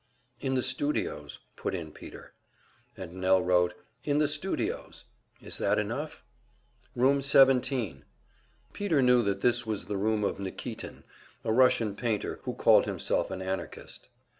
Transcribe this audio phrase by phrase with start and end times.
[0.39, 2.33] "In the studios," put in Peter.
[2.97, 5.05] And Nell wrote, "In the studios.
[5.43, 6.23] Is that enough?"
[6.95, 8.03] "Room 17."
[8.73, 11.03] Peter knew that this was the room of Nikitin,
[11.43, 14.07] a Russian painter who called himself an Anarchist.